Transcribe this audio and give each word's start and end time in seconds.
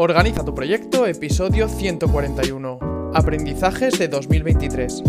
Organiza 0.00 0.44
tu 0.44 0.54
proyecto, 0.54 1.08
episodio 1.08 1.68
141. 1.68 3.10
Aprendizajes 3.14 3.98
de 3.98 4.06
2023. 4.06 5.02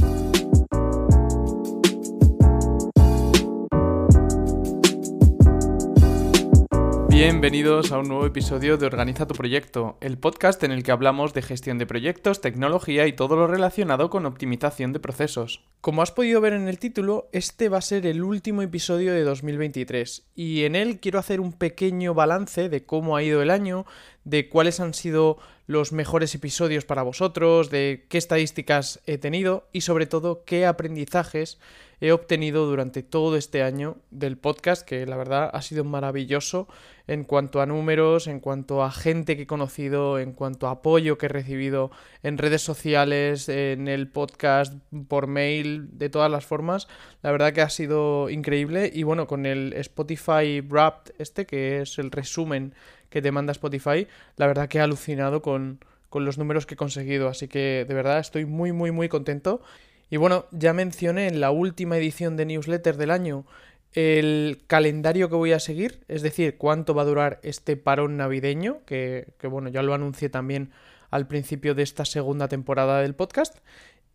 Bienvenidos 7.20 7.92
a 7.92 8.00
un 8.00 8.08
nuevo 8.08 8.26
episodio 8.26 8.78
de 8.78 8.86
Organiza 8.86 9.28
tu 9.28 9.36
proyecto, 9.36 9.98
el 10.00 10.18
podcast 10.18 10.64
en 10.64 10.72
el 10.72 10.84
que 10.84 10.94
hablamos 10.94 11.34
de 11.34 11.42
gestión 11.42 11.78
de 11.78 11.86
proyectos, 11.86 12.40
tecnología 12.40 13.08
y 13.08 13.14
todo 13.14 13.36
lo 13.36 13.46
relacionado 13.46 14.10
con 14.10 14.26
optimización 14.26 14.94
de 14.94 15.02
procesos. 15.02 15.66
Como 15.82 16.02
has 16.02 16.14
podido 16.14 16.40
ver 16.40 16.54
en 16.54 16.70
el 16.70 16.80
título, 16.80 17.28
este 17.34 17.68
va 17.68 17.80
a 17.80 17.82
ser 17.82 18.06
el 18.06 18.24
último 18.24 18.62
episodio 18.62 19.14
de 19.14 19.24
2023 19.24 20.30
y 20.34 20.64
en 20.64 20.78
él 20.78 21.02
quiero 21.02 21.20
hacer 21.20 21.42
un 21.42 21.52
pequeño 21.52 22.14
balance 22.14 22.70
de 22.70 22.86
cómo 22.86 23.18
ha 23.18 23.24
ido 23.24 23.42
el 23.42 23.52
año, 23.52 23.86
de 24.30 24.48
cuáles 24.48 24.80
han 24.80 24.94
sido 24.94 25.38
los 25.66 25.92
mejores 25.92 26.34
episodios 26.36 26.86
para 26.86 27.04
vosotros, 27.04 27.70
de 27.70 28.06
qué 28.10 28.18
estadísticas 28.18 29.02
he 29.06 29.18
tenido 29.18 29.68
y 29.72 29.82
sobre 29.82 30.06
todo 30.06 30.44
qué 30.44 30.66
aprendizajes 30.66 31.60
he 32.02 32.12
obtenido 32.12 32.66
durante 32.66 33.04
todo 33.04 33.36
este 33.36 33.62
año 33.62 33.98
del 34.10 34.38
podcast, 34.38 34.88
que 34.88 35.06
la 35.06 35.18
verdad 35.18 35.50
ha 35.54 35.62
sido 35.62 35.84
maravilloso 35.84 36.68
en 37.08 37.24
cuanto 37.24 37.60
a 37.60 37.66
números, 37.66 38.28
en 38.28 38.40
cuanto 38.40 38.84
a 38.84 38.92
gente 38.92 39.36
que 39.36 39.44
he 39.44 39.48
conocido, 39.48 40.20
en 40.20 40.32
cuanto 40.32 40.68
a 40.68 40.72
apoyo 40.72 41.18
que 41.18 41.26
he 41.26 41.30
recibido 41.30 41.92
en 42.24 42.38
redes 42.38 42.62
sociales, 42.62 43.50
en 43.50 43.88
el 43.88 44.08
podcast, 44.08 44.76
por 45.08 45.28
mail, 45.28 45.90
de 45.98 46.10
todas 46.10 46.32
las 46.32 46.46
formas. 46.46 46.88
La 47.22 47.32
verdad 47.32 47.52
que 47.52 47.62
ha 47.62 47.70
sido 47.70 48.30
increíble 48.30 48.90
y 48.94 49.04
bueno, 49.04 49.28
con 49.28 49.46
el 49.46 49.74
Spotify 49.74 50.62
Wrapped 50.62 51.16
este, 51.18 51.46
que 51.46 51.82
es 51.82 51.98
el 51.98 52.12
resumen 52.12 52.76
que 53.10 53.22
te 53.22 53.32
manda 53.32 53.52
Spotify, 53.52 54.08
la 54.36 54.48
verdad 54.48 54.68
que 54.68 54.78
he 54.78 54.82
alucinado 54.82 55.42
con, 55.42 55.80
con 56.10 56.26
los 56.26 56.38
números 56.38 56.66
que 56.66 56.76
he 56.76 56.78
conseguido, 56.78 57.28
así 57.28 57.48
que 57.48 57.86
de 57.88 57.94
verdad 57.94 58.20
estoy 58.20 58.46
muy 58.46 58.72
muy 58.72 58.92
muy 58.92 59.10
contento. 59.10 59.62
Y 60.12 60.18
bueno, 60.18 60.46
ya 60.52 60.74
mencioné 60.74 61.28
en 61.28 61.40
la 61.40 61.52
última 61.52 61.98
edición 61.98 62.36
de 62.36 62.46
newsletter 62.46 62.98
del 62.98 63.12
año 63.12 63.46
el 63.94 64.62
calendario 64.68 65.30
que 65.30 65.36
voy 65.36 65.52
a 65.52 65.60
seguir, 65.60 66.02
es 66.08 66.22
decir, 66.22 66.58
cuánto 66.58 66.94
va 66.94 67.02
a 67.02 67.06
durar 67.06 67.40
este 67.44 67.76
parón 67.76 68.18
navideño, 68.18 68.82
que, 68.86 69.26
bueno, 69.44 69.70
ya 69.70 69.82
lo 69.82 69.94
anuncié 69.94 70.30
también 70.30 70.72
al 71.10 71.28
principio 71.28 71.74
de 71.74 71.84
esta 71.84 72.06
segunda 72.06 72.48
temporada 72.48 73.02
del 73.02 73.16
podcast. 73.16 73.58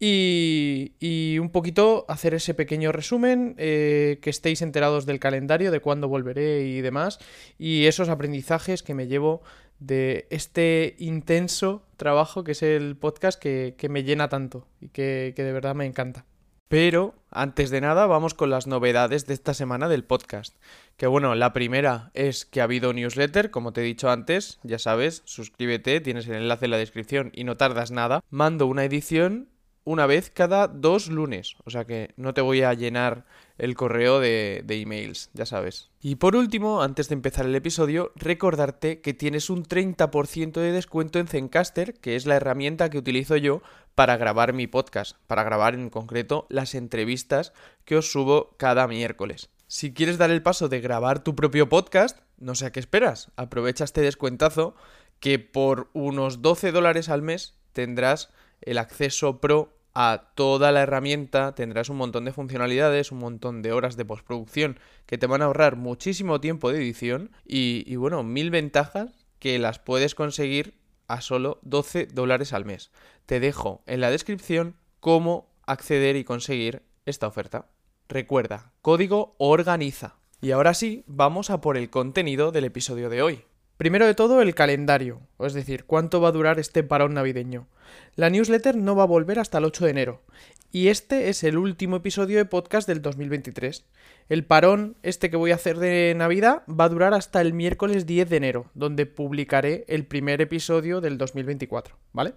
Y, 0.00 1.38
un 1.40 1.50
poquito 1.50 2.04
hacer 2.08 2.34
ese 2.34 2.54
pequeño 2.54 2.92
resumen, 2.92 3.54
eh, 3.58 4.18
que 4.22 4.30
estéis 4.30 4.62
enterados 4.62 5.06
del 5.06 5.20
calendario, 5.20 5.70
de 5.70 5.80
cuándo 5.80 6.08
volveré 6.08 6.66
y 6.66 6.80
demás, 6.80 7.18
y 7.58 7.86
esos 7.86 8.08
aprendizajes 8.08 8.82
que 8.82 8.94
me 8.94 9.06
llevo 9.06 9.42
de 9.78 10.26
este 10.30 10.96
intenso 10.98 11.86
trabajo 11.96 12.44
que 12.44 12.52
es 12.52 12.62
el 12.62 12.96
podcast 12.96 13.40
que, 13.40 13.76
me 13.88 14.04
llena 14.04 14.28
tanto 14.28 14.66
y 14.80 14.88
que, 14.88 15.32
que 15.36 15.42
de 15.42 15.52
verdad 15.52 15.74
me 15.74 15.86
encanta. 15.86 16.24
Pero, 16.68 17.14
antes 17.30 17.70
de 17.70 17.80
nada, 17.80 18.06
vamos 18.06 18.34
con 18.34 18.50
las 18.50 18.66
novedades 18.66 19.26
de 19.26 19.34
esta 19.34 19.54
semana 19.54 19.88
del 19.88 20.02
podcast. 20.02 20.56
Que 20.96 21.06
bueno, 21.06 21.34
la 21.34 21.52
primera 21.52 22.10
es 22.14 22.46
que 22.46 22.60
ha 22.60 22.64
habido 22.64 22.92
newsletter, 22.92 23.50
como 23.50 23.72
te 23.72 23.82
he 23.82 23.84
dicho 23.84 24.10
antes, 24.10 24.58
ya 24.62 24.78
sabes, 24.78 25.22
suscríbete, 25.24 26.00
tienes 26.00 26.26
el 26.26 26.34
enlace 26.34 26.64
en 26.64 26.70
la 26.70 26.78
descripción 26.78 27.30
y 27.34 27.44
no 27.44 27.56
tardas 27.56 27.90
nada. 27.90 28.24
Mando 28.30 28.66
una 28.66 28.84
edición 28.84 29.50
una 29.84 30.06
vez 30.06 30.30
cada 30.30 30.66
dos 30.68 31.08
lunes. 31.08 31.56
O 31.64 31.70
sea 31.70 31.84
que 31.84 32.12
no 32.16 32.34
te 32.34 32.40
voy 32.40 32.62
a 32.62 32.74
llenar 32.74 33.26
el 33.58 33.74
correo 33.74 34.18
de, 34.18 34.62
de, 34.64 34.80
emails, 34.80 35.30
ya 35.32 35.46
sabes. 35.46 35.90
Y 36.00 36.16
por 36.16 36.34
último, 36.34 36.82
antes 36.82 37.08
de 37.08 37.14
empezar 37.14 37.46
el 37.46 37.54
episodio, 37.54 38.12
recordarte 38.16 39.00
que 39.00 39.14
tienes 39.14 39.48
un 39.48 39.64
30% 39.64 40.52
de 40.52 40.72
descuento 40.72 41.18
en 41.18 41.28
Zencaster, 41.28 41.94
que 41.94 42.16
es 42.16 42.26
la 42.26 42.36
herramienta 42.36 42.90
que 42.90 42.98
utilizo 42.98 43.36
yo 43.36 43.62
para 43.94 44.16
grabar 44.16 44.52
mi 44.52 44.66
podcast, 44.66 45.16
para 45.26 45.44
grabar 45.44 45.74
en 45.74 45.90
concreto 45.90 46.46
las 46.48 46.74
entrevistas 46.74 47.52
que 47.84 47.96
os 47.96 48.10
subo 48.10 48.56
cada 48.58 48.88
miércoles. 48.88 49.50
Si 49.66 49.92
quieres 49.92 50.18
dar 50.18 50.30
el 50.30 50.42
paso 50.42 50.68
de 50.68 50.80
grabar 50.80 51.22
tu 51.22 51.34
propio 51.34 51.68
podcast, 51.68 52.18
no 52.38 52.54
sé 52.54 52.66
a 52.66 52.72
qué 52.72 52.80
esperas, 52.80 53.30
aprovecha 53.36 53.84
este 53.84 54.00
descuentazo 54.00 54.74
que 55.20 55.38
por 55.38 55.90
unos 55.94 56.42
12 56.42 56.72
dólares 56.72 57.08
al 57.08 57.22
mes 57.22 57.54
tendrás 57.72 58.30
el 58.60 58.78
acceso 58.78 59.40
pro 59.40 59.76
a 59.94 60.32
toda 60.34 60.72
la 60.72 60.82
herramienta, 60.82 61.54
tendrás 61.54 61.88
un 61.88 61.96
montón 61.96 62.24
de 62.24 62.32
funcionalidades, 62.32 63.12
un 63.12 63.18
montón 63.18 63.62
de 63.62 63.72
horas 63.72 63.96
de 63.96 64.04
postproducción 64.04 64.78
que 65.06 65.18
te 65.18 65.26
van 65.26 65.40
a 65.40 65.46
ahorrar 65.46 65.76
muchísimo 65.76 66.40
tiempo 66.40 66.72
de 66.72 66.78
edición 66.78 67.30
y, 67.44 67.94
bueno, 67.96 68.24
mil 68.24 68.50
ventajas 68.50 69.26
que 69.38 69.58
las 69.58 69.78
puedes 69.78 70.14
conseguir 70.14 70.74
a 71.06 71.20
solo 71.20 71.60
12 71.62 72.06
dólares 72.06 72.52
al 72.52 72.64
mes. 72.64 72.90
Te 73.26 73.38
dejo 73.38 73.82
en 73.86 74.00
la 74.00 74.10
descripción 74.10 74.76
cómo 75.00 75.54
acceder 75.66 76.16
y 76.16 76.24
conseguir 76.24 76.82
esta 77.06 77.26
oferta. 77.28 77.68
Recuerda, 78.08 78.72
código 78.82 79.36
organiza. 79.38 80.16
Y 80.40 80.50
ahora 80.50 80.74
sí, 80.74 81.04
vamos 81.06 81.50
a 81.50 81.60
por 81.60 81.76
el 81.76 81.88
contenido 81.88 82.52
del 82.52 82.64
episodio 82.64 83.08
de 83.10 83.22
hoy. 83.22 83.44
Primero 83.76 84.06
de 84.06 84.14
todo, 84.14 84.40
el 84.40 84.54
calendario, 84.54 85.20
es 85.40 85.52
decir, 85.52 85.84
cuánto 85.84 86.20
va 86.20 86.28
a 86.28 86.32
durar 86.32 86.60
este 86.60 86.84
parón 86.84 87.14
navideño. 87.14 87.66
La 88.14 88.30
newsletter 88.30 88.76
no 88.76 88.94
va 88.94 89.02
a 89.02 89.06
volver 89.06 89.40
hasta 89.40 89.58
el 89.58 89.64
8 89.64 89.84
de 89.84 89.90
enero, 89.90 90.22
y 90.70 90.88
este 90.88 91.28
es 91.28 91.42
el 91.42 91.58
último 91.58 91.96
episodio 91.96 92.38
de 92.38 92.44
podcast 92.44 92.86
del 92.86 93.02
2023. 93.02 93.84
El 94.28 94.44
parón, 94.44 94.96
este 95.02 95.28
que 95.28 95.36
voy 95.36 95.50
a 95.50 95.56
hacer 95.56 95.78
de 95.78 96.14
Navidad, 96.16 96.62
va 96.68 96.84
a 96.84 96.88
durar 96.88 97.14
hasta 97.14 97.40
el 97.40 97.52
miércoles 97.52 98.06
10 98.06 98.30
de 98.30 98.36
enero, 98.36 98.70
donde 98.74 99.06
publicaré 99.06 99.84
el 99.88 100.06
primer 100.06 100.40
episodio 100.40 101.00
del 101.00 101.18
2024, 101.18 101.96
¿vale? 102.12 102.34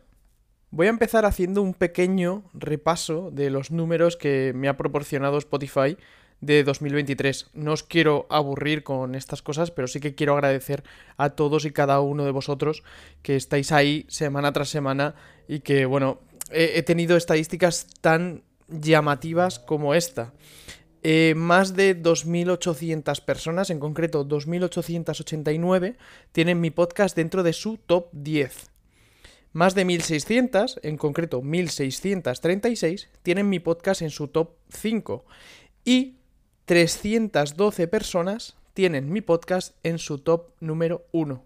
Voy 0.71 0.87
a 0.87 0.91
empezar 0.91 1.25
haciendo 1.25 1.61
un 1.61 1.75
pequeño 1.75 2.49
repaso 2.53 3.31
de 3.31 3.51
los 3.51 3.71
números 3.71 4.17
que 4.17 4.53
me 4.55 4.69
ha 4.69 4.75
proporcionado 4.75 5.37
Spotify 5.37 5.97
de 6.41 6.63
2023. 6.63 7.47
No 7.53 7.73
os 7.73 7.83
quiero 7.83 8.27
aburrir 8.29 8.83
con 8.83 9.15
estas 9.15 9.41
cosas, 9.41 9.71
pero 9.71 9.87
sí 9.87 9.99
que 9.99 10.15
quiero 10.15 10.33
agradecer 10.33 10.83
a 11.17 11.31
todos 11.31 11.65
y 11.65 11.71
cada 11.71 11.99
uno 11.99 12.25
de 12.25 12.31
vosotros 12.31 12.83
que 13.21 13.35
estáis 13.35 13.71
ahí 13.71 14.05
semana 14.07 14.53
tras 14.53 14.69
semana 14.69 15.15
y 15.47 15.59
que, 15.61 15.85
bueno, 15.85 16.19
he, 16.51 16.83
tenido 16.83 17.17
estadísticas 17.17 17.87
tan 18.01 18.43
llamativas 18.67 19.59
como 19.59 19.93
esta. 19.93 20.33
Eh, 21.03 21.33
más 21.35 21.75
de 21.75 22.01
2.800 22.01 23.23
personas, 23.23 23.69
en 23.69 23.79
concreto 23.79 24.27
2.889, 24.27 25.95
tienen 26.31 26.59
mi 26.59 26.69
podcast 26.69 27.15
dentro 27.15 27.43
de 27.43 27.53
su 27.53 27.77
top 27.77 28.09
10. 28.11 28.71
Más 29.53 29.73
de 29.73 29.85
1.600, 29.85 30.79
en 30.83 30.97
concreto 30.97 31.41
1.636, 31.41 33.07
tienen 33.23 33.49
mi 33.49 33.59
podcast 33.59 34.01
en 34.01 34.09
su 34.09 34.27
top 34.27 34.51
5. 34.69 35.25
Y 35.85 36.17
312 36.67 37.87
personas 37.87 38.57
tienen 38.73 39.09
mi 39.09 39.21
podcast 39.21 39.73
en 39.83 39.99
su 39.99 40.19
top 40.19 40.51
número 40.59 41.05
1. 41.13 41.41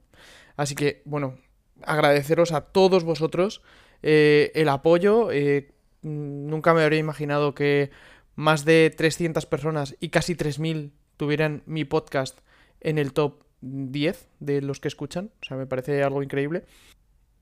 Así 0.58 0.74
que, 0.74 1.04
bueno, 1.06 1.38
agradeceros 1.84 2.52
a 2.52 2.62
todos 2.62 3.04
vosotros 3.04 3.62
eh, 4.02 4.52
el 4.56 4.68
apoyo. 4.68 5.31
Eh, 5.31 5.74
nunca 6.02 6.74
me 6.74 6.81
habría 6.81 6.98
imaginado 6.98 7.54
que 7.54 7.92
más 8.36 8.66
de 8.66 8.92
300 8.98 9.46
personas 9.46 9.96
y 10.00 10.10
casi 10.10 10.34
3.000 10.34 10.90
tuvieran 11.18 11.62
mi 11.68 11.86
podcast 11.86 12.40
en 12.80 12.98
el 12.98 13.14
top 13.14 13.44
10 13.62 14.28
de 14.40 14.62
los 14.62 14.80
que 14.80 14.88
escuchan. 14.88 15.30
O 15.44 15.46
sea, 15.46 15.56
me 15.56 15.68
parece 15.68 16.02
algo 16.02 16.24
increíble. 16.24 16.66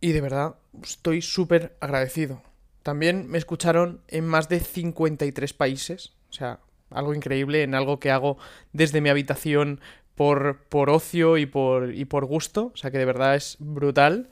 Y 0.01 0.11
de 0.11 0.19
verdad, 0.19 0.55
estoy 0.83 1.21
súper 1.21 1.77
agradecido. 1.79 2.41
También 2.83 3.29
me 3.29 3.37
escucharon 3.37 4.01
en 4.09 4.27
más 4.27 4.49
de 4.49 4.59
53 4.59 5.53
países. 5.53 6.11
O 6.29 6.33
sea, 6.33 6.59
algo 6.89 7.13
increíble 7.13 7.63
en 7.63 7.75
algo 7.75 7.99
que 7.99 8.11
hago 8.11 8.37
desde 8.73 9.01
mi 9.01 9.09
habitación 9.09 9.81
por, 10.15 10.61
por 10.69 10.89
ocio 10.89 11.37
y 11.37 11.45
por, 11.45 11.93
y 11.93 12.05
por 12.05 12.25
gusto, 12.25 12.71
o 12.73 12.77
sea 12.77 12.89
que 12.91 12.97
de 12.97 13.05
verdad 13.05 13.35
es 13.35 13.57
brutal. 13.59 14.29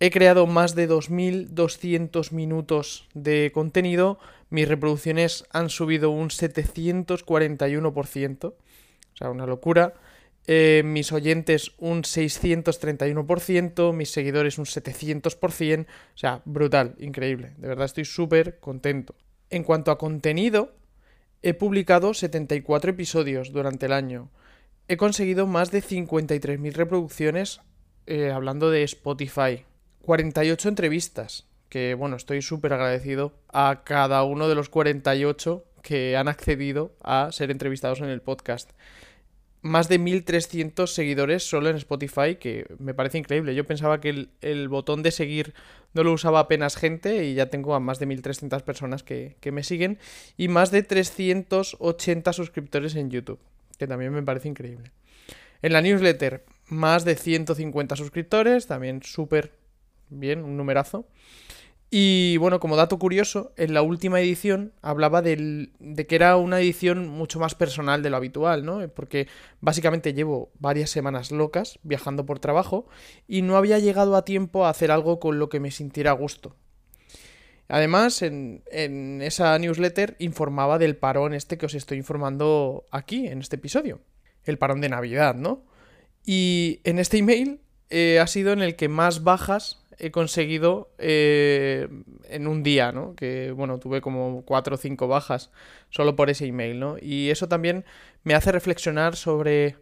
He 0.00 0.10
creado 0.10 0.46
más 0.46 0.74
de 0.74 0.88
2.200 0.88 2.32
minutos 2.32 3.06
de 3.14 3.50
contenido, 3.52 4.18
mis 4.50 4.66
reproducciones 4.66 5.44
han 5.52 5.68
subido 5.70 6.10
un 6.10 6.30
741%, 6.30 8.44
o 8.44 8.54
sea, 9.14 9.30
una 9.30 9.46
locura. 9.46 9.94
Eh, 10.50 10.82
mis 10.82 11.12
oyentes 11.12 11.72
un 11.76 12.04
631%, 12.04 13.92
mis 13.92 14.10
seguidores 14.10 14.56
un 14.56 14.64
700%, 14.64 15.84
o 15.84 15.86
sea, 16.14 16.40
brutal, 16.46 16.94
increíble, 16.98 17.52
de 17.58 17.68
verdad 17.68 17.84
estoy 17.84 18.06
súper 18.06 18.58
contento. 18.58 19.14
En 19.50 19.62
cuanto 19.62 19.90
a 19.90 19.98
contenido, 19.98 20.72
He 21.40 21.54
publicado 21.54 22.14
74 22.14 22.90
episodios 22.90 23.52
durante 23.52 23.86
el 23.86 23.92
año. 23.92 24.28
He 24.88 24.96
conseguido 24.96 25.46
más 25.46 25.70
de 25.70 25.82
53.000 25.82 26.72
reproducciones 26.72 27.60
eh, 28.06 28.32
hablando 28.32 28.70
de 28.70 28.82
Spotify. 28.82 29.64
48 30.02 30.68
entrevistas, 30.68 31.46
que 31.68 31.94
bueno, 31.94 32.16
estoy 32.16 32.42
súper 32.42 32.72
agradecido 32.72 33.34
a 33.52 33.82
cada 33.84 34.24
uno 34.24 34.48
de 34.48 34.56
los 34.56 34.68
48 34.68 35.64
que 35.82 36.16
han 36.16 36.26
accedido 36.26 36.96
a 37.02 37.30
ser 37.30 37.52
entrevistados 37.52 38.00
en 38.00 38.08
el 38.08 38.20
podcast. 38.20 38.72
Más 39.62 39.88
de 39.88 39.98
1300 39.98 40.92
seguidores 40.92 41.48
solo 41.48 41.68
en 41.68 41.76
Spotify, 41.76 42.36
que 42.36 42.66
me 42.78 42.94
parece 42.94 43.18
increíble. 43.18 43.54
Yo 43.54 43.66
pensaba 43.66 44.00
que 44.00 44.28
el, 44.40 44.68
botón 44.68 45.02
de 45.02 45.10
seguir 45.10 45.54
no 45.94 46.04
lo 46.04 46.12
usaba 46.12 46.40
apenas 46.40 46.76
gente 46.76 47.24
y 47.24 47.34
ya 47.34 47.46
tengo 47.50 47.74
a 47.74 47.80
más 47.80 47.98
de 47.98 48.06
1300 48.06 48.62
personas 48.62 49.02
que, 49.02 49.36
me 49.52 49.62
siguen 49.62 49.98
y 50.36 50.48
más 50.48 50.70
de 50.70 50.82
380 50.82 52.32
suscriptores 52.32 52.94
en 52.94 53.10
YouTube, 53.10 53.40
que 53.78 53.86
también 53.86 54.12
me 54.12 54.22
parece 54.22 54.48
increíble. 54.48 54.92
En 55.62 55.72
la 55.72 55.82
newsletter, 55.82 56.44
más 56.68 57.04
de 57.04 57.16
150 57.16 57.96
suscriptores, 57.96 58.66
también 58.66 59.02
súper 59.02 59.52
bien, 60.08 60.44
un 60.44 60.56
numerazo. 60.56 61.06
Y 61.90 62.36
bueno, 62.36 62.60
como 62.60 62.76
dato 62.76 62.98
curioso, 62.98 63.52
en 63.56 63.72
la 63.72 63.80
última 63.80 64.20
edición 64.20 64.72
hablaba 64.82 65.22
de 65.22 65.70
que 66.06 66.14
era 66.14 66.36
una 66.36 66.60
edición 66.60 67.08
mucho 67.08 67.40
más 67.40 67.54
personal 67.54 68.02
de 68.02 68.10
lo 68.10 68.18
habitual, 68.18 68.66
¿no? 68.66 68.86
Porque 68.88 69.26
básicamente 69.60 70.12
llevo 70.12 70.50
varias 70.58 70.90
semanas 70.90 71.32
locas 71.32 71.78
viajando 71.82 72.26
por 72.26 72.40
trabajo 72.40 72.86
y 73.26 73.40
no 73.40 73.56
había 73.56 73.78
llegado 73.78 74.16
a 74.16 74.26
tiempo 74.26 74.66
a 74.66 74.70
hacer 74.70 74.90
algo 74.90 75.18
con 75.18 75.38
lo 75.38 75.48
que 75.48 75.60
me 75.60 75.70
sintiera 75.70 76.10
a 76.10 76.14
gusto. 76.14 76.56
Además, 77.68 78.20
en, 78.20 78.62
en 78.70 79.22
esa 79.22 79.58
newsletter 79.58 80.16
informaba 80.18 80.78
del 80.78 80.96
parón 80.96 81.32
este 81.32 81.56
que 81.56 81.66
os 81.66 81.74
estoy 81.74 81.98
informando 81.98 82.84
aquí, 82.90 83.28
en 83.28 83.40
este 83.40 83.56
episodio. 83.56 84.00
El 84.44 84.58
parón 84.58 84.82
de 84.82 84.90
Navidad, 84.90 85.34
¿no? 85.34 85.64
Y 86.24 86.80
en 86.84 86.98
este 86.98 87.16
email 87.16 87.60
eh, 87.90 88.18
ha 88.20 88.26
sido 88.26 88.52
en 88.52 88.60
el 88.60 88.76
que 88.76 88.88
más 88.88 89.24
bajas 89.24 89.82
he 89.98 90.10
conseguido 90.10 90.90
eh, 90.98 91.88
en 92.28 92.46
un 92.46 92.62
día, 92.62 92.92
¿no? 92.92 93.14
Que, 93.14 93.52
bueno, 93.52 93.78
tuve 93.78 94.00
como 94.00 94.42
cuatro 94.44 94.74
o 94.76 94.78
cinco 94.78 95.08
bajas 95.08 95.50
solo 95.90 96.16
por 96.16 96.30
ese 96.30 96.46
email, 96.46 96.78
¿no? 96.78 96.96
Y 97.00 97.30
eso 97.30 97.48
también 97.48 97.84
me 98.24 98.34
hace 98.34 98.52
reflexionar 98.52 99.16
sobre 99.16 99.76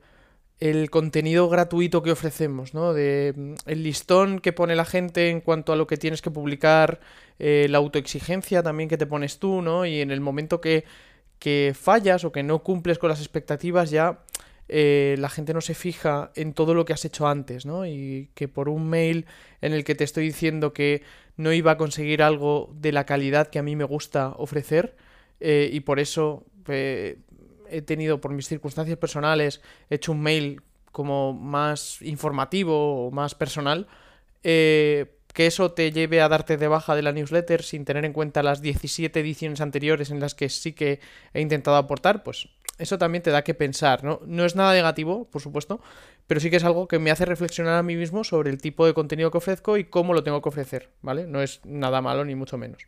el 0.59 0.89
contenido 0.91 1.49
gratuito 1.49 2.03
que 2.03 2.13
ofrecemos, 2.13 2.73
¿no? 2.73 2.95
De 2.95 3.35
mm, 3.37 3.55
el 3.67 3.83
listón 3.83 4.39
que 4.41 4.53
pone 4.53 4.75
la 4.75 4.85
gente 4.85 5.31
en 5.31 5.41
cuanto 5.41 5.73
a 5.73 5.77
lo 5.77 5.87
que 5.87 5.97
tienes 5.97 6.23
que 6.23 6.31
publicar, 6.31 7.01
eh, 7.39 7.67
la 7.69 7.79
autoexigencia 7.79 8.63
también 8.63 8.89
que 8.89 8.97
te 8.97 9.07
pones 9.07 9.39
tú, 9.39 9.61
¿no? 9.63 9.85
Y 9.85 10.01
en 10.01 10.11
el 10.11 10.21
momento 10.21 10.61
que, 10.61 10.85
que 11.39 11.75
fallas 11.79 12.25
o 12.25 12.33
que 12.33 12.43
no 12.43 12.61
cumples 12.63 12.99
con 12.99 13.11
las 13.11 13.21
expectativas 13.21 13.91
ya 13.91 14.21
eh, 14.69 15.17
la 15.19 15.29
gente 15.29 15.55
no 15.55 15.61
se 15.61 15.75
fija 15.75 16.33
en 16.35 16.53
todo 16.53 16.75
lo 16.75 16.85
que 16.85 16.93
has 16.93 17.05
hecho 17.05 17.29
antes, 17.29 17.67
¿no? 17.67 17.87
Y 17.87 18.31
que 18.35 18.49
por 18.49 18.69
un 18.69 18.89
mail 18.89 19.27
en 19.61 19.73
el 19.73 19.85
que 19.85 19.95
te 19.95 20.05
estoy 20.05 20.25
diciendo 20.25 20.73
que 20.73 21.03
no 21.37 21.53
iba 21.53 21.73
a 21.73 21.77
conseguir 21.77 22.23
algo 22.23 22.71
de 22.75 22.93
la 22.93 23.05
calidad 23.05 23.49
que 23.49 23.59
a 23.59 23.63
mí 23.63 23.77
me 23.77 23.85
gusta 23.85 24.31
ofrecer 24.37 24.97
eh, 25.41 25.69
y 25.73 25.81
por 25.81 26.01
eso 26.01 26.45
eh, 26.69 27.19
he 27.69 27.83
tenido, 27.83 28.21
por 28.21 28.33
mis 28.33 28.49
circunstancias 28.49 28.99
personales, 28.99 29.61
hecho 29.91 30.13
un 30.13 30.23
mail 30.23 30.63
como 30.93 31.33
más 31.33 32.01
informativo 32.03 33.07
o 33.07 33.11
más 33.11 33.35
personal, 33.35 33.87
que 35.37 35.47
eso 35.47 35.73
te 35.73 35.93
lleve 35.93 36.23
a 36.23 36.31
darte 36.31 36.57
de 36.57 36.67
baja 36.67 36.95
de 36.95 37.03
la 37.03 37.13
newsletter 37.13 37.63
sin 37.63 37.85
tener 37.85 38.07
en 38.07 38.15
cuenta 38.15 38.43
las 38.43 38.63
17 38.63 39.21
ediciones 39.21 39.61
anteriores 39.61 40.11
en 40.11 40.19
las 40.19 40.35
que 40.35 40.49
sí 40.49 40.73
que 40.73 40.99
he 41.35 41.43
intentado 41.43 41.77
aportar, 41.77 42.23
pues 42.23 42.49
eso 42.79 42.97
también 42.97 43.23
te 43.23 43.31
da 43.31 43.45
que 43.45 43.53
pensar, 43.53 44.03
¿no? 44.03 44.23
No 44.25 44.47
es 44.47 44.57
nada 44.57 44.73
negativo, 44.73 45.29
por 45.29 45.43
supuesto, 45.43 45.83
pero 46.27 46.41
sí 46.41 46.49
que 46.49 46.57
es 46.57 46.65
algo 46.65 46.89
que 46.89 46.99
me 46.99 47.11
hace 47.11 47.27
reflexionar 47.27 47.75
a 47.75 47.83
mí 47.83 47.97
mismo 47.97 48.25
sobre 48.25 48.49
el 48.49 48.63
tipo 48.63 48.87
de 48.87 48.95
contenido 48.95 49.31
que 49.31 49.37
ofrezco 49.37 49.77
y 49.77 49.85
cómo 49.85 50.15
lo 50.15 50.25
tengo 50.25 50.41
que 50.41 50.49
ofrecer, 50.49 50.89
¿vale? 51.03 51.27
No 51.27 51.43
es 51.43 51.61
nada 51.67 52.01
malo 52.01 52.25
ni 52.25 52.35
mucho 52.35 52.57
menos. 52.57 52.87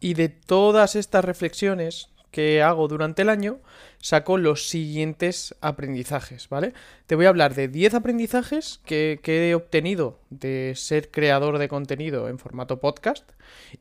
Y 0.00 0.14
de 0.14 0.28
todas 0.28 0.96
estas 0.96 1.24
reflexiones 1.24 2.08
que 2.34 2.62
hago 2.62 2.88
durante 2.88 3.22
el 3.22 3.28
año, 3.28 3.60
saco 3.98 4.38
los 4.38 4.68
siguientes 4.68 5.54
aprendizajes, 5.60 6.48
¿vale? 6.48 6.72
Te 7.06 7.14
voy 7.14 7.26
a 7.26 7.28
hablar 7.28 7.54
de 7.54 7.68
10 7.68 7.94
aprendizajes 7.94 8.80
que, 8.84 9.20
que, 9.22 9.48
he 9.48 9.54
obtenido 9.54 10.18
de 10.30 10.72
ser 10.74 11.12
creador 11.12 11.58
de 11.58 11.68
contenido 11.68 12.28
en 12.28 12.40
formato 12.40 12.80
podcast 12.80 13.30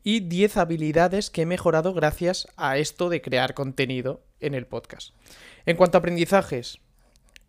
y 0.03 0.19
10 0.19 0.57
habilidades 0.57 1.31
que 1.31 1.41
he 1.41 1.45
mejorado 1.47 1.95
gracias 1.95 2.47
a 2.55 2.77
esto 2.77 3.09
de 3.09 3.23
crear 3.23 3.55
contenido 3.55 4.21
en 4.39 4.53
el 4.53 4.67
podcast. 4.67 5.15
En 5.65 5.75
cuanto 5.75 5.97
a 5.97 5.99
aprendizajes, 5.99 6.77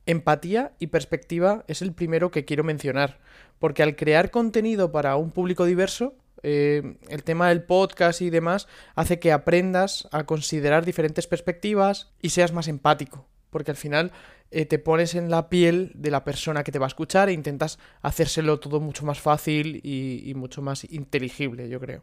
empatía 0.06 0.72
y 0.78 0.86
perspectiva 0.86 1.66
es 1.68 1.82
el 1.82 1.92
primero 1.92 2.30
que 2.30 2.46
quiero 2.46 2.64
mencionar, 2.64 3.18
porque 3.58 3.82
al 3.82 3.94
crear 3.94 4.30
contenido 4.30 4.90
para 4.90 5.16
un 5.16 5.32
público 5.32 5.66
diverso, 5.66 6.14
eh, 6.42 6.96
el 7.08 7.22
tema 7.24 7.48
del 7.48 7.62
podcast 7.62 8.20
y 8.22 8.30
demás 8.30 8.68
hace 8.94 9.18
que 9.18 9.32
aprendas 9.32 10.08
a 10.12 10.24
considerar 10.24 10.84
diferentes 10.84 11.26
perspectivas 11.26 12.12
y 12.20 12.30
seas 12.30 12.52
más 12.52 12.68
empático, 12.68 13.26
porque 13.50 13.70
al 13.70 13.76
final 13.76 14.12
eh, 14.50 14.66
te 14.66 14.78
pones 14.78 15.14
en 15.14 15.30
la 15.30 15.48
piel 15.48 15.92
de 15.94 16.10
la 16.10 16.24
persona 16.24 16.64
que 16.64 16.72
te 16.72 16.78
va 16.78 16.86
a 16.86 16.88
escuchar 16.88 17.28
e 17.28 17.32
intentas 17.32 17.78
hacérselo 18.02 18.60
todo 18.60 18.80
mucho 18.80 19.04
más 19.06 19.20
fácil 19.20 19.80
y 19.82 20.32
mucho 20.34 20.62
más 20.62 20.84
inteligible, 20.90 21.68
yo 21.68 21.80
creo. 21.80 22.02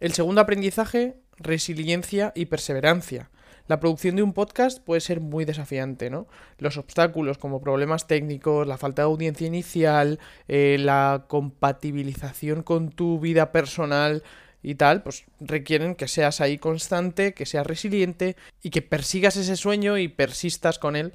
El 0.00 0.12
segundo 0.12 0.40
aprendizaje, 0.40 1.16
resiliencia 1.38 2.32
y 2.36 2.46
perseverancia. 2.46 3.30
La 3.66 3.80
producción 3.80 4.14
de 4.14 4.22
un 4.22 4.32
podcast 4.32 4.80
puede 4.82 5.00
ser 5.00 5.20
muy 5.20 5.44
desafiante, 5.44 6.08
¿no? 6.08 6.28
Los 6.58 6.76
obstáculos 6.76 7.36
como 7.36 7.60
problemas 7.60 8.06
técnicos, 8.06 8.66
la 8.66 8.78
falta 8.78 9.02
de 9.02 9.06
audiencia 9.06 9.46
inicial, 9.46 10.20
eh, 10.46 10.76
la 10.78 11.24
compatibilización 11.26 12.62
con 12.62 12.90
tu 12.90 13.18
vida 13.18 13.50
personal 13.50 14.22
y 14.62 14.76
tal, 14.76 15.02
pues 15.02 15.24
requieren 15.40 15.96
que 15.96 16.06
seas 16.06 16.40
ahí 16.40 16.58
constante, 16.58 17.34
que 17.34 17.44
seas 17.44 17.66
resiliente 17.66 18.36
y 18.62 18.70
que 18.70 18.82
persigas 18.82 19.36
ese 19.36 19.56
sueño 19.56 19.98
y 19.98 20.06
persistas 20.06 20.78
con 20.78 20.94
él 20.94 21.12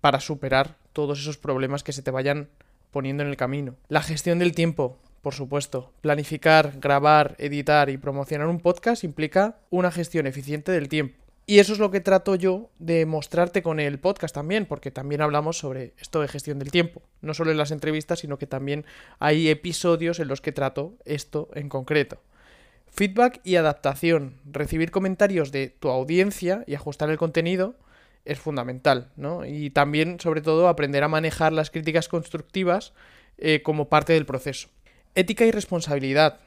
para 0.00 0.20
superar 0.20 0.76
todos 0.92 1.20
esos 1.20 1.38
problemas 1.38 1.84
que 1.84 1.92
se 1.92 2.02
te 2.02 2.10
vayan 2.10 2.48
poniendo 2.90 3.22
en 3.22 3.30
el 3.30 3.36
camino. 3.36 3.76
La 3.88 4.02
gestión 4.02 4.38
del 4.40 4.54
tiempo, 4.54 4.98
por 5.24 5.34
supuesto. 5.34 5.90
Planificar, 6.02 6.78
grabar, 6.78 7.34
editar 7.38 7.90
y 7.90 7.96
promocionar 7.96 8.46
un 8.46 8.60
podcast 8.60 9.02
implica 9.02 9.56
una 9.70 9.90
gestión 9.90 10.28
eficiente 10.28 10.70
del 10.70 10.88
tiempo. 10.88 11.24
Y 11.46 11.58
eso 11.58 11.72
es 11.72 11.78
lo 11.78 11.90
que 11.90 12.00
trato 12.00 12.36
yo 12.36 12.70
de 12.78 13.06
mostrarte 13.06 13.62
con 13.62 13.80
el 13.80 13.98
podcast 13.98 14.34
también, 14.34 14.66
porque 14.66 14.90
también 14.90 15.22
hablamos 15.22 15.58
sobre 15.58 15.94
esto 15.98 16.20
de 16.20 16.28
gestión 16.28 16.58
del 16.58 16.70
tiempo. 16.70 17.02
No 17.22 17.34
solo 17.34 17.50
en 17.50 17.56
las 17.56 17.70
entrevistas, 17.70 18.20
sino 18.20 18.38
que 18.38 18.46
también 18.46 18.84
hay 19.18 19.48
episodios 19.48 20.20
en 20.20 20.28
los 20.28 20.40
que 20.40 20.52
trato 20.52 20.94
esto 21.04 21.48
en 21.54 21.68
concreto. 21.68 22.20
Feedback 22.90 23.40
y 23.44 23.56
adaptación. 23.56 24.36
Recibir 24.44 24.90
comentarios 24.90 25.52
de 25.52 25.68
tu 25.68 25.88
audiencia 25.88 26.64
y 26.66 26.74
ajustar 26.74 27.10
el 27.10 27.18
contenido 27.18 27.76
es 28.26 28.38
fundamental, 28.38 29.10
¿no? 29.16 29.44
Y 29.46 29.70
también, 29.70 30.20
sobre 30.20 30.42
todo, 30.42 30.68
aprender 30.68 31.02
a 31.02 31.08
manejar 31.08 31.52
las 31.52 31.70
críticas 31.70 32.08
constructivas 32.08 32.92
eh, 33.38 33.62
como 33.62 33.88
parte 33.88 34.12
del 34.12 34.26
proceso. 34.26 34.68
Ética 35.16 35.44
y 35.44 35.52
responsabilidad. 35.52 36.40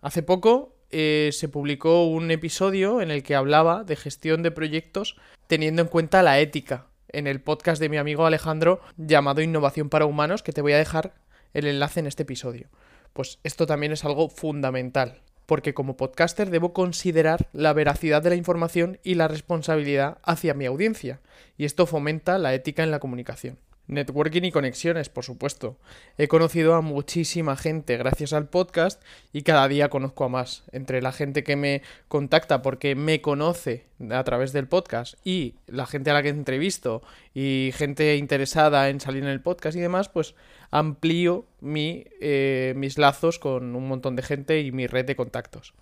Hace 0.00 0.22
poco 0.22 0.74
eh, 0.90 1.28
se 1.34 1.50
publicó 1.50 2.06
un 2.06 2.30
episodio 2.30 3.02
en 3.02 3.10
el 3.10 3.22
que 3.22 3.34
hablaba 3.34 3.84
de 3.84 3.94
gestión 3.94 4.42
de 4.42 4.50
proyectos 4.50 5.16
teniendo 5.48 5.82
en 5.82 5.88
cuenta 5.88 6.22
la 6.22 6.40
ética 6.40 6.86
en 7.08 7.26
el 7.26 7.42
podcast 7.42 7.78
de 7.78 7.90
mi 7.90 7.98
amigo 7.98 8.24
Alejandro 8.24 8.80
llamado 8.96 9.42
Innovación 9.42 9.90
para 9.90 10.06
Humanos, 10.06 10.42
que 10.42 10.52
te 10.52 10.62
voy 10.62 10.72
a 10.72 10.78
dejar 10.78 11.12
el 11.52 11.66
enlace 11.66 12.00
en 12.00 12.06
este 12.06 12.22
episodio. 12.22 12.68
Pues 13.12 13.38
esto 13.44 13.66
también 13.66 13.92
es 13.92 14.02
algo 14.06 14.30
fundamental, 14.30 15.20
porque 15.44 15.74
como 15.74 15.98
podcaster 15.98 16.48
debo 16.48 16.72
considerar 16.72 17.48
la 17.52 17.74
veracidad 17.74 18.22
de 18.22 18.30
la 18.30 18.36
información 18.36 18.98
y 19.02 19.16
la 19.16 19.28
responsabilidad 19.28 20.18
hacia 20.22 20.54
mi 20.54 20.64
audiencia, 20.64 21.20
y 21.58 21.66
esto 21.66 21.84
fomenta 21.84 22.38
la 22.38 22.54
ética 22.54 22.82
en 22.82 22.92
la 22.92 23.00
comunicación. 23.00 23.58
Networking 23.90 24.42
y 24.44 24.52
conexiones, 24.52 25.08
por 25.08 25.24
supuesto. 25.24 25.76
He 26.16 26.28
conocido 26.28 26.74
a 26.74 26.80
muchísima 26.80 27.56
gente 27.56 27.96
gracias 27.96 28.32
al 28.32 28.48
podcast 28.48 29.02
y 29.32 29.42
cada 29.42 29.66
día 29.66 29.90
conozco 29.90 30.24
a 30.24 30.28
más. 30.28 30.62
Entre 30.70 31.02
la 31.02 31.10
gente 31.10 31.42
que 31.42 31.56
me 31.56 31.82
contacta 32.06 32.62
porque 32.62 32.94
me 32.94 33.20
conoce 33.20 33.86
a 34.10 34.22
través 34.22 34.52
del 34.52 34.68
podcast 34.68 35.14
y 35.24 35.56
la 35.66 35.86
gente 35.86 36.10
a 36.10 36.14
la 36.14 36.22
que 36.22 36.28
entrevisto 36.28 37.02
y 37.34 37.72
gente 37.74 38.16
interesada 38.16 38.88
en 38.90 39.00
salir 39.00 39.24
en 39.24 39.28
el 39.28 39.40
podcast 39.40 39.76
y 39.76 39.80
demás, 39.80 40.08
pues 40.08 40.36
amplío 40.70 41.46
mi, 41.60 42.04
eh, 42.20 42.74
mis 42.76 42.96
lazos 42.96 43.40
con 43.40 43.74
un 43.74 43.88
montón 43.88 44.14
de 44.14 44.22
gente 44.22 44.60
y 44.60 44.70
mi 44.70 44.86
red 44.86 45.04
de 45.04 45.16
contactos. 45.16 45.74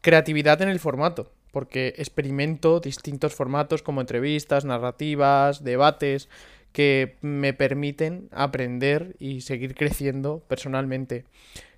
Creatividad 0.00 0.60
en 0.62 0.68
el 0.68 0.80
formato, 0.80 1.30
porque 1.52 1.94
experimento 1.96 2.80
distintos 2.80 3.34
formatos 3.34 3.82
como 3.82 4.00
entrevistas, 4.00 4.64
narrativas, 4.64 5.64
debates 5.64 6.28
que 6.76 7.16
me 7.22 7.54
permiten 7.54 8.28
aprender 8.32 9.16
y 9.18 9.40
seguir 9.40 9.74
creciendo 9.74 10.44
personalmente. 10.46 11.24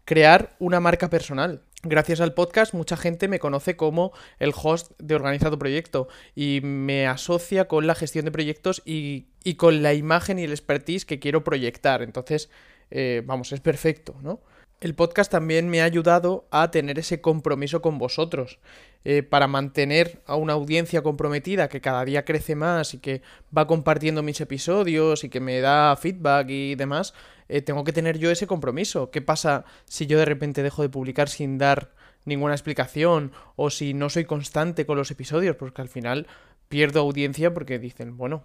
Crear 0.05 0.57
una 0.59 0.81
marca 0.81 1.09
personal. 1.09 1.62
Gracias 1.85 2.21
al 2.21 2.35
podcast 2.35 2.75
mucha 2.75 2.97
gente 2.97 3.28
me 3.28 3.38
conoce 3.38 3.76
como 3.76 4.11
el 4.40 4.52
host 4.61 4.90
de 4.99 5.14
Organiza 5.14 5.52
tu 5.52 5.59
Proyecto 5.61 6.09
y 6.35 6.62
me 6.64 7.07
asocia 7.07 7.69
con 7.69 7.87
la 7.87 7.95
gestión 7.95 8.25
de 8.25 8.33
proyectos 8.33 8.83
y, 8.85 9.28
con 9.57 9.85
la 9.85 9.95
imagen 9.95 10.40
y 10.40 10.43
el 10.43 10.50
expertise 10.50 11.05
que 11.05 11.21
quiero 11.21 11.45
proyectar. 11.45 12.02
Entonces, 12.02 12.50
eh, 12.90 13.23
vamos, 13.25 13.52
es 13.52 13.61
perfecto, 13.61 14.17
¿no? 14.21 14.40
El 14.80 14.94
podcast 14.94 15.30
también 15.32 15.68
me 15.68 15.80
ha 15.80 15.85
ayudado 15.85 16.47
a 16.52 16.70
tener 16.70 17.00
ese 17.00 17.20
compromiso 17.20 17.82
con 17.82 17.99
vosotros, 17.99 18.61
eh, 19.04 19.25
para 19.25 19.49
mantener 19.49 20.23
a 20.25 20.37
una 20.37 20.52
audiencia 20.52 21.02
comprometida 21.02 21.68
que 21.68 21.80
cada 21.80 22.04
día 22.04 22.25
crece 22.25 22.54
más 22.54 22.94
y 22.94 22.99
que 22.99 23.23
va 23.56 23.66
compartiendo 23.66 24.23
mis 24.23 24.40
episodios 24.40 25.25
y 25.25 25.30
que 25.30 25.40
me 25.40 25.61
da 25.61 25.97
feedback 25.97 26.50
y 26.50 26.76
demás, 26.76 27.12
eh, 27.49 27.61
tengo 27.61 27.82
que 27.82 27.92
tener 27.92 28.18
yo 28.18 28.30
ese 28.30 28.47
compromiso. 28.47 29.11
¿Qué 29.11 29.20
pasa 29.20 29.64
si 29.85 30.06
yo 30.06 30.16
de 30.16 30.26
repente 30.26 30.62
dejo 30.62 30.82
de 30.82 30.88
publicar 30.88 31.28
sin 31.28 31.58
dar 31.58 31.90
ninguna 32.25 32.55
explicación 32.55 33.33
o 33.57 33.71
si 33.71 33.95
no 33.95 34.11
soy 34.11 34.25
constante 34.25 34.87
con 34.87 34.97
los 34.97 35.11
episodios? 35.11 35.57
Porque 35.57 35.83
al 35.83 35.89
final 35.89 36.27
pierdo 36.69 37.01
audiencia 37.01 37.55
porque 37.55 37.79
dicen, 37.79 38.17
bueno, 38.17 38.45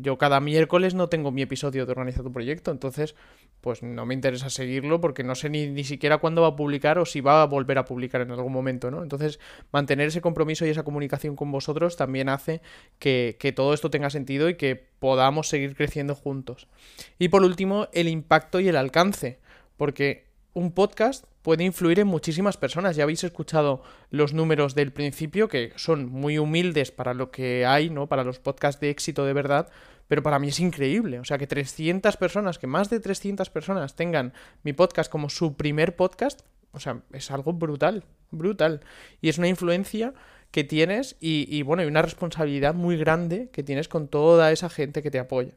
yo 0.00 0.18
cada 0.18 0.40
miércoles 0.40 0.94
no 0.94 1.08
tengo 1.08 1.30
mi 1.30 1.42
episodio 1.42 1.86
de 1.86 1.92
Organiza 1.92 2.22
tu 2.22 2.32
Proyecto, 2.32 2.72
entonces 2.72 3.14
pues 3.60 3.82
no 3.82 4.04
me 4.04 4.14
interesa 4.14 4.50
seguirlo 4.50 5.00
porque 5.00 5.22
no 5.22 5.36
sé 5.36 5.48
ni, 5.48 5.68
ni, 5.68 5.84
siquiera 5.84 6.18
cuándo 6.18 6.42
va 6.42 6.48
a 6.48 6.56
publicar 6.56 6.98
o 6.98 7.06
si 7.06 7.20
va 7.20 7.40
a 7.40 7.46
volver 7.46 7.78
a 7.78 7.84
publicar 7.84 8.20
en 8.20 8.32
algún 8.32 8.52
momento, 8.52 8.90
¿no? 8.90 9.02
Entonces 9.02 9.38
mantener 9.72 10.08
ese 10.08 10.20
compromiso 10.20 10.66
y 10.66 10.70
esa 10.70 10.82
comunicación 10.82 11.36
con 11.36 11.52
vosotros 11.52 11.96
también 11.96 12.28
hace 12.28 12.60
que, 12.98 13.36
que 13.38 13.52
todo 13.52 13.72
esto 13.72 13.90
tenga 13.90 14.10
sentido 14.10 14.48
y 14.48 14.56
que 14.56 14.74
podamos 14.98 15.48
seguir 15.48 15.76
creciendo 15.76 16.14
juntos. 16.14 16.66
Y 17.18 17.28
por 17.28 17.42
último, 17.44 17.88
el 17.92 18.08
impacto 18.08 18.58
y 18.58 18.68
el 18.68 18.76
alcance, 18.76 19.38
porque 19.76 20.26
un 20.52 20.72
podcast 20.72 21.24
puede 21.44 21.62
influir 21.62 22.00
en 22.00 22.06
muchísimas 22.06 22.56
personas. 22.56 22.96
Ya 22.96 23.02
habéis 23.02 23.22
escuchado 23.22 23.82
los 24.08 24.32
números 24.32 24.74
del 24.74 24.92
principio, 24.92 25.46
que 25.46 25.74
son 25.76 26.06
muy 26.06 26.38
humildes 26.38 26.90
para 26.90 27.12
lo 27.12 27.30
que 27.30 27.66
hay, 27.66 27.90
¿no? 27.90 28.08
Para 28.08 28.24
los 28.24 28.38
podcasts 28.38 28.80
de 28.80 28.88
éxito 28.88 29.26
de 29.26 29.34
verdad, 29.34 29.68
pero 30.08 30.22
para 30.22 30.38
mí 30.38 30.48
es 30.48 30.58
increíble. 30.58 31.20
O 31.20 31.24
sea, 31.24 31.36
que 31.36 31.46
300 31.46 32.16
personas, 32.16 32.58
que 32.58 32.66
más 32.66 32.88
de 32.88 32.98
300 32.98 33.50
personas 33.50 33.94
tengan 33.94 34.32
mi 34.62 34.72
podcast 34.72 35.12
como 35.12 35.28
su 35.28 35.54
primer 35.54 35.96
podcast, 35.96 36.40
o 36.72 36.80
sea, 36.80 37.02
es 37.12 37.30
algo 37.30 37.52
brutal, 37.52 38.04
brutal. 38.30 38.80
Y 39.20 39.28
es 39.28 39.36
una 39.36 39.48
influencia 39.48 40.14
que 40.50 40.64
tienes 40.64 41.14
y, 41.20 41.46
y 41.54 41.60
bueno, 41.60 41.82
y 41.82 41.86
una 41.86 42.00
responsabilidad 42.00 42.72
muy 42.72 42.96
grande 42.96 43.50
que 43.52 43.62
tienes 43.62 43.88
con 43.88 44.08
toda 44.08 44.50
esa 44.50 44.70
gente 44.70 45.02
que 45.02 45.10
te 45.10 45.18
apoya. 45.18 45.52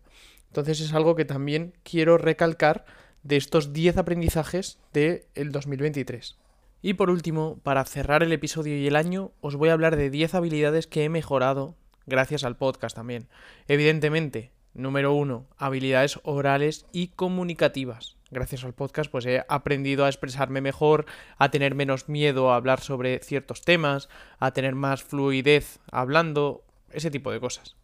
Entonces 0.48 0.82
es 0.82 0.94
algo 0.94 1.16
que 1.16 1.24
también 1.24 1.74
quiero 1.84 2.18
recalcar 2.18 2.84
de 3.28 3.36
estos 3.36 3.74
10 3.74 3.98
aprendizajes 3.98 4.80
del 4.94 5.26
el 5.36 5.52
2023. 5.52 6.38
Y 6.82 6.94
por 6.94 7.10
último, 7.10 7.60
para 7.62 7.84
cerrar 7.84 8.24
el 8.24 8.32
episodio 8.32 8.78
y 8.78 8.88
el 8.88 8.96
año, 8.96 9.32
os 9.42 9.56
voy 9.56 9.70
a 9.70 9.74
hablar 9.74 9.98
de 9.98 10.10
10 10.10 10.36
habilidades 10.36 10.88
que 10.88 11.04
he 11.04 11.10
mejorado 11.10 11.76
gracias 12.06 12.46
al 12.46 12.56
podcast 12.56 12.96
también. 12.96 13.28
Evidentemente, 13.68 14.52
número 14.74 15.14
1, 15.14 15.46
habilidades 15.58 16.20
orales 16.24 16.86
y 16.94 17.10
comunicativas. 17.10 18.16
Gracias 18.32 18.64
al 18.64 18.74
podcast 18.74 19.12
pues 19.12 19.26
he 19.26 19.44
aprendido 19.50 20.06
a 20.06 20.10
expresarme 20.10 20.62
mejor, 20.62 21.06
a 21.38 21.52
tener 21.52 21.76
menos 21.76 22.08
miedo 22.08 22.52
a 22.52 22.56
hablar 22.56 22.80
sobre 22.80 23.20
ciertos 23.20 23.62
temas, 23.62 24.08
a 24.40 24.52
tener 24.52 24.76
más 24.76 25.04
fluidez 25.04 25.80
hablando, 25.92 26.64
ese 26.92 27.12
tipo 27.12 27.32
de 27.32 27.42
cosas 27.42 27.76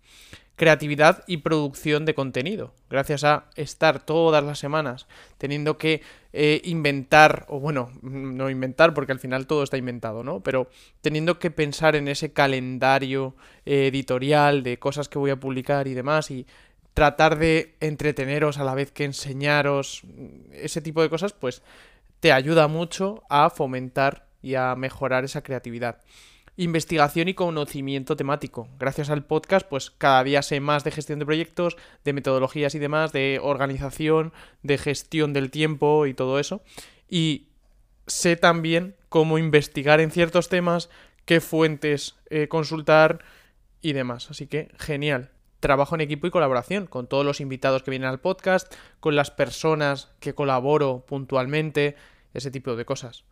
creatividad 0.56 1.24
y 1.28 1.38
producción 1.38 2.06
de 2.06 2.14
contenido. 2.14 2.74
Gracias 2.90 3.24
a 3.24 3.46
estar 3.56 4.06
todas 4.06 4.44
las 4.44 4.60
semanas 4.60 5.08
teniendo 5.38 5.78
que 5.78 6.02
eh, 6.32 6.62
inventar, 6.64 7.46
o 7.50 7.60
bueno, 7.60 7.92
no 8.02 8.50
inventar 8.50 8.94
porque 8.94 9.12
al 9.12 9.20
final 9.20 9.48
todo 9.48 9.64
está 9.64 9.78
inventado, 9.78 10.24
¿no? 10.24 10.42
Pero 10.42 10.70
teniendo 11.02 11.40
que 11.40 11.52
pensar 11.52 11.96
en 11.96 12.08
ese 12.08 12.34
calendario 12.34 13.36
eh, 13.66 13.88
editorial 13.88 14.64
de 14.64 14.78
cosas 14.78 15.10
que 15.10 15.20
voy 15.20 15.32
a 15.32 15.40
publicar 15.40 15.88
y 15.88 15.96
demás 15.96 16.30
y 16.30 16.46
tratar 16.94 17.40
de 17.40 17.76
entreteneros 17.80 18.60
a 18.60 18.64
la 18.64 18.76
vez 18.76 18.92
que 18.92 19.06
enseñaros 19.06 20.04
ese 20.52 20.82
tipo 20.82 21.02
de 21.02 21.10
cosas, 21.10 21.34
pues 21.34 21.64
te 22.20 22.32
ayuda 22.32 22.68
mucho 22.68 23.24
a 23.30 23.50
fomentar 23.50 24.28
y 24.44 24.56
a 24.56 24.76
mejorar 24.76 25.24
esa 25.24 25.42
creatividad 25.42 25.98
investigación 26.56 27.28
y 27.28 27.34
conocimiento 27.34 28.16
temático. 28.16 28.68
Gracias 28.80 29.10
al 29.10 29.26
podcast, 29.26 29.68
pues 29.68 29.92
cada 29.92 30.24
día 30.24 30.42
sé 30.42 30.60
más 30.60 30.84
de 30.84 30.92
gestión 30.92 31.20
de 31.20 31.26
proyectos, 31.26 31.78
de 32.04 32.14
metodologías 32.14 32.76
y 32.76 32.80
demás, 32.80 33.12
de 33.12 33.40
organización, 33.42 34.34
de 34.62 34.78
gestión 34.78 35.34
del 35.34 35.50
tiempo 35.50 36.06
y 36.06 36.14
todo 36.14 36.40
eso. 36.40 36.62
Y 37.10 37.48
sé 38.06 38.36
también 38.36 38.96
cómo 39.10 39.38
investigar 39.38 40.00
en 40.00 40.12
ciertos 40.12 40.50
temas, 40.50 40.90
qué 41.26 41.42
fuentes 41.42 42.16
eh, 42.30 42.48
consultar 42.48 43.20
y 43.82 43.94
demás. 43.94 44.30
Así 44.30 44.48
que 44.48 44.70
genial. 44.78 45.32
Trabajo 45.60 45.96
en 45.96 46.02
equipo 46.02 46.28
y 46.28 46.32
colaboración 46.32 46.88
con 46.88 47.08
todos 47.08 47.26
los 47.26 47.40
invitados 47.40 47.84
que 47.84 47.92
vienen 47.92 48.10
al 48.10 48.20
podcast, 48.20 48.72
con 49.00 49.16
las 49.16 49.32
personas 49.32 50.12
que 50.20 50.36
colaboro 50.36 51.06
puntualmente, 51.08 51.96
ese 52.34 52.52
tipo 52.52 52.76
de 52.76 52.84
cosas 52.84 53.24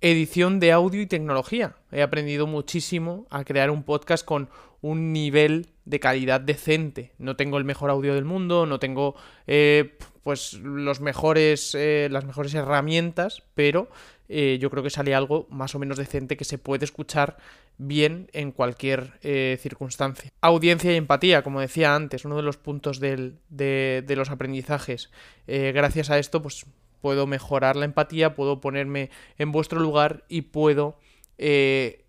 edición 0.00 0.60
de 0.60 0.72
audio 0.72 1.00
y 1.00 1.06
tecnología. 1.06 1.74
He 1.92 2.02
aprendido 2.02 2.46
muchísimo 2.46 3.26
a 3.30 3.44
crear 3.44 3.70
un 3.70 3.82
podcast 3.82 4.24
con 4.24 4.48
un 4.80 5.12
nivel 5.12 5.68
de 5.84 6.00
calidad 6.00 6.40
decente. 6.40 7.12
No 7.18 7.36
tengo 7.36 7.58
el 7.58 7.64
mejor 7.64 7.90
audio 7.90 8.14
del 8.14 8.24
mundo, 8.24 8.66
no 8.66 8.78
tengo 8.78 9.14
eh, 9.46 9.98
pues 10.22 10.54
los 10.54 11.00
mejores, 11.00 11.74
eh, 11.74 12.08
las 12.10 12.24
mejores 12.24 12.54
herramientas, 12.54 13.42
pero 13.54 13.90
eh, 14.28 14.58
yo 14.60 14.70
creo 14.70 14.82
que 14.82 14.90
sale 14.90 15.14
algo 15.14 15.46
más 15.50 15.74
o 15.74 15.78
menos 15.78 15.98
decente 15.98 16.36
que 16.36 16.44
se 16.44 16.58
puede 16.58 16.84
escuchar 16.84 17.36
bien 17.76 18.28
en 18.32 18.52
cualquier 18.52 19.18
circunstancia. 19.58 20.30
Audiencia 20.42 20.92
y 20.92 20.96
empatía, 20.96 21.42
como 21.42 21.60
decía 21.62 21.94
antes, 21.94 22.26
uno 22.26 22.36
de 22.36 22.42
los 22.42 22.58
puntos 22.58 23.00
de, 23.00 23.32
de, 23.48 24.16
los 24.16 24.28
aprendizajes. 24.28 25.10
gracias 25.46 26.10
a 26.10 26.18
esto, 26.18 26.42
pues 26.42 26.66
puedo 27.00 27.26
mejorar 27.26 27.76
la 27.76 27.84
empatía, 27.84 28.34
puedo 28.34 28.60
ponerme 28.60 29.10
en 29.38 29.52
vuestro 29.52 29.80
lugar 29.80 30.24
y 30.28 30.42
puedo 30.42 30.98
eh, 31.38 32.04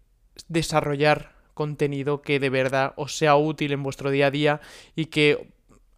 desarrollar 0.47 1.33
contenido 1.53 2.21
que 2.21 2.39
de 2.39 2.49
verdad 2.49 2.93
os 2.95 3.17
sea 3.17 3.35
útil 3.35 3.71
en 3.71 3.83
vuestro 3.83 4.09
día 4.09 4.27
a 4.27 4.31
día 4.31 4.61
y 4.95 5.05
que 5.05 5.51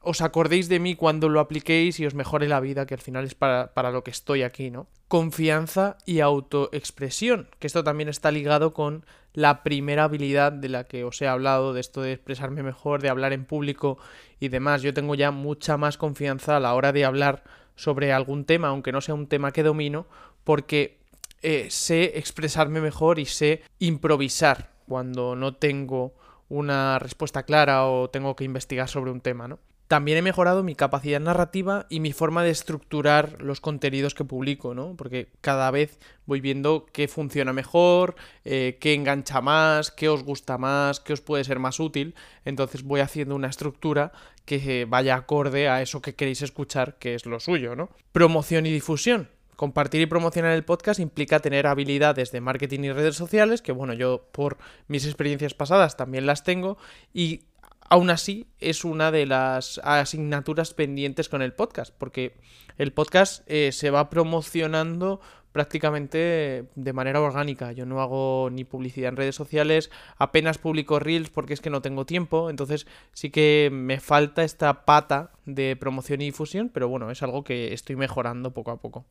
os 0.04 0.22
acordéis 0.22 0.68
de 0.68 0.80
mí 0.80 0.96
cuando 0.96 1.30
lo 1.30 1.40
apliquéis 1.40 2.00
y 2.00 2.06
os 2.06 2.14
mejore 2.14 2.50
la 2.50 2.60
vida, 2.60 2.86
que 2.86 2.94
al 2.94 3.00
final 3.00 3.24
es 3.24 3.36
para, 3.36 3.74
para 3.74 3.92
lo 3.92 4.04
que 4.04 4.12
estoy 4.12 4.44
aquí, 4.44 4.70
¿no? 4.70 4.88
Confianza 5.08 5.98
y 6.06 6.20
autoexpresión, 6.20 7.48
que 7.60 7.68
esto 7.68 7.84
también 7.84 8.10
está 8.10 8.30
ligado 8.30 8.74
con 8.74 9.06
la 9.34 9.64
primera 9.64 10.04
habilidad 10.04 10.52
de 10.52 10.70
la 10.70 10.84
que 10.84 11.06
os 11.06 11.22
he 11.22 11.28
hablado, 11.28 11.74
de 11.74 11.80
esto 11.80 12.02
de 12.02 12.12
expresarme 12.12 12.64
mejor, 12.64 13.02
de 13.02 13.10
hablar 13.10 13.32
en 13.32 13.46
público 13.46 13.98
y 14.40 14.50
demás. 14.50 14.82
Yo 14.82 14.94
tengo 14.94 15.16
ya 15.16 15.32
mucha 15.32 15.78
más 15.78 15.98
confianza 15.98 16.58
a 16.58 16.60
la 16.60 16.74
hora 16.74 16.92
de 16.92 17.06
hablar 17.06 17.44
sobre 17.75 18.13
algún 18.13 18.46
tema, 18.46 18.70
aunque 18.70 18.92
no 18.92 19.01
sea 19.01 19.15
un 19.15 19.27
tema 19.27 19.51
que 19.51 19.63
domino, 19.63 20.06
porque 20.44 21.00
eh, 21.42 21.68
sé 21.70 22.18
expresarme 22.18 22.82
mejor 22.82 23.20
y 23.20 23.25
sé 23.25 23.62
improvisar 23.80 24.72
cuando 24.88 25.36
no 25.36 25.56
tengo 25.56 26.13
una 26.50 27.00
respuesta 27.00 27.44
clara 27.44 27.86
o 27.88 28.10
tengo 28.10 28.36
que 28.36 28.44
investigar 28.44 28.88
sobre 28.88 29.12
un 29.12 29.22
tema, 29.22 29.48
¿no? 29.48 29.60
También 29.88 30.18
he 30.18 30.22
mejorado 30.22 30.63
mi 30.63 30.75
capacidad 30.75 31.20
narrativa 31.20 31.86
y 31.90 32.00
mi 32.00 32.13
forma 32.13 32.44
de 32.44 32.50
estructurar 32.50 33.42
los 33.42 33.62
contenidos 33.62 34.16
que 34.16 34.25
publico, 34.25 34.74
¿no? 34.74 34.96
Porque 34.96 35.30
cada 35.42 35.70
vez 35.72 36.00
voy 36.25 36.42
viendo 36.42 36.86
qué 36.92 37.08
funciona 37.08 37.54
mejor, 37.54 38.16
eh, 38.46 38.78
qué 38.80 38.94
engancha 38.94 39.42
más, 39.42 39.92
qué 39.92 40.10
os 40.10 40.24
gusta 40.24 40.58
más, 40.58 41.00
qué 41.00 41.13
os 41.13 41.22
puede 41.22 41.44
ser 41.44 41.60
más 41.60 41.80
útil. 41.80 42.16
Entonces 42.46 42.84
voy 42.84 43.02
haciendo 43.02 43.36
una 43.36 43.50
estructura 43.50 44.13
que 44.46 44.86
vaya 44.86 45.16
acorde 45.16 45.70
a 45.70 45.82
eso 45.82 46.02
que 46.02 46.16
queréis 46.16 46.42
escuchar, 46.42 46.98
que 46.98 47.16
es 47.16 47.25
lo 47.25 47.40
suyo, 47.40 47.75
¿no? 47.75 47.90
Promoción 48.12 48.66
y 48.66 48.72
difusión. 48.72 49.30
Compartir 49.56 50.02
y 50.02 50.08
promocionar 50.08 50.54
el 50.54 50.66
podcast 50.66 51.00
implica 51.00 51.40
tener 51.40 51.68
habilidades 51.68 52.32
de 52.32 52.42
marketing 52.42 52.82
y 52.82 52.92
redes 52.92 53.16
sociales, 53.16 53.62
que 53.62 53.72
bueno, 53.72 53.94
yo 53.94 54.28
por 54.32 54.58
mis 54.88 55.06
experiencias 55.06 55.54
pasadas 55.54 55.96
también 55.96 56.25
las 56.25 56.44
tengo, 56.44 56.78
y 57.13 57.42
aún 57.90 58.10
así 58.10 58.48
es 58.60 58.86
una 58.86 59.12
de 59.12 59.25
las 59.25 59.80
asignaturas 59.84 60.74
pendientes 60.74 61.30
con 61.30 61.42
el 61.42 61.54
podcast, 61.54 61.94
porque 61.98 62.36
el 62.78 62.92
podcast 62.92 63.44
eh, 63.48 63.72
se 63.72 63.90
va 63.90 64.10
promocionando 64.10 65.22
prácticamente 65.54 66.66
de 66.75 66.94
manera 66.94 67.22
orgánica. 67.22 67.72
Yo 67.72 67.86
no 67.86 68.02
hago 68.02 68.50
ni 68.52 68.66
publicidad 68.66 69.10
en 69.10 69.16
redes 69.16 69.36
sociales, 69.36 69.92
apenas 70.18 70.58
publico 70.58 71.00
reels 71.00 71.30
porque 71.30 71.54
es 71.54 71.62
que 71.62 71.70
no 71.70 71.82
tengo 71.82 72.06
tiempo, 72.06 72.50
entonces 72.50 72.88
sí 73.13 73.30
que 73.30 73.70
me 73.72 74.00
falta 74.00 74.44
esta 74.44 74.86
pata 74.86 75.32
de 75.46 75.75
promoción 75.75 76.22
y 76.22 76.25
difusión, 76.25 76.70
pero 76.74 76.90
bueno, 76.90 77.12
es 77.12 77.22
algo 77.22 77.44
que 77.44 77.74
estoy 77.74 77.96
mejorando 77.96 78.52
poco 78.52 78.72
a 78.72 78.82
poco. 78.82 79.06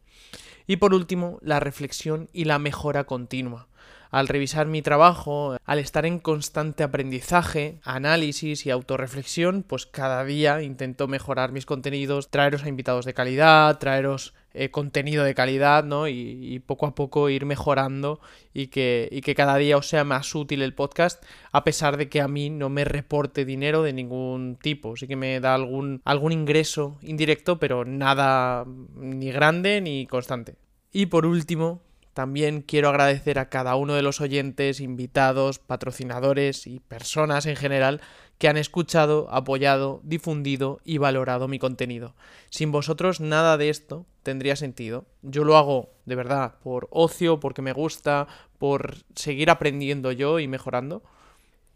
Y 0.66 0.76
por 0.76 0.94
último, 0.94 1.38
la 1.42 1.60
reflexión 1.60 2.28
y 2.32 2.44
la 2.44 2.58
mejora 2.58 3.04
continua 3.04 3.68
al 4.12 4.28
revisar 4.28 4.66
mi 4.66 4.82
trabajo, 4.82 5.56
al 5.64 5.78
estar 5.78 6.04
en 6.04 6.18
constante 6.18 6.84
aprendizaje, 6.84 7.80
análisis 7.82 8.66
y 8.66 8.70
autorreflexión, 8.70 9.64
pues 9.66 9.86
cada 9.86 10.22
día 10.24 10.62
intento 10.62 11.08
mejorar 11.08 11.50
mis 11.50 11.64
contenidos, 11.64 12.28
traeros 12.30 12.62
a 12.62 12.68
invitados 12.68 13.06
de 13.06 13.14
calidad, 13.14 13.78
traeros 13.78 14.34
eh, 14.52 14.70
contenido 14.70 15.24
de 15.24 15.34
calidad, 15.34 15.82
¿no? 15.82 16.08
Y, 16.08 16.58
poco 16.66 16.84
a 16.84 16.94
poco 16.94 17.30
ir 17.30 17.46
mejorando 17.46 18.20
y 18.52 18.66
que, 18.66 19.08
y 19.10 19.22
que 19.22 19.34
cada 19.34 19.56
día 19.56 19.78
os 19.78 19.88
sea 19.88 20.04
más 20.04 20.34
útil 20.34 20.60
el 20.60 20.74
podcast, 20.74 21.24
a 21.50 21.64
pesar 21.64 21.96
de 21.96 22.10
que 22.10 22.20
a 22.20 22.28
mí 22.28 22.50
no 22.50 22.68
me 22.68 22.84
reporte 22.84 23.46
dinero 23.46 23.82
de 23.82 23.94
ningún 23.94 24.58
tipo. 24.60 24.94
Sí 24.96 25.08
que 25.08 25.16
me 25.16 25.40
da 25.40 25.54
algún, 25.54 26.02
algún 26.04 26.32
ingreso 26.32 26.98
indirecto, 27.00 27.58
pero 27.58 27.86
nada 27.86 28.66
ni 28.94 29.32
grande 29.32 29.80
ni 29.80 30.06
constante. 30.06 30.56
Y 30.92 31.06
por 31.06 31.24
último, 31.24 31.80
también 32.14 32.60
quiero 32.62 32.88
agradecer 32.88 33.38
a 33.38 33.48
cada 33.48 33.74
uno 33.76 33.94
de 33.94 34.02
los 34.02 34.20
oyentes, 34.20 34.80
invitados, 34.80 35.58
patrocinadores 35.58 36.66
y 36.66 36.80
personas 36.80 37.46
en 37.46 37.56
general 37.56 38.00
que 38.38 38.48
han 38.48 38.56
escuchado, 38.56 39.28
apoyado, 39.30 40.00
difundido 40.02 40.80
y 40.84 40.98
valorado 40.98 41.48
mi 41.48 41.58
contenido. 41.58 42.14
Sin 42.50 42.72
vosotros 42.72 43.20
nada 43.20 43.56
de 43.56 43.68
esto 43.70 44.04
tendría 44.22 44.56
sentido. 44.56 45.06
Yo 45.22 45.44
lo 45.44 45.56
hago 45.56 45.90
de 46.06 46.16
verdad 46.16 46.56
por 46.62 46.88
ocio, 46.90 47.40
porque 47.40 47.62
me 47.62 47.72
gusta, 47.72 48.26
por 48.58 48.96
seguir 49.14 49.48
aprendiendo 49.48 50.12
yo 50.12 50.38
y 50.40 50.48
mejorando. 50.48 51.02